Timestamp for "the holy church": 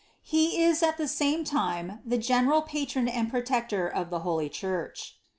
4.09-5.19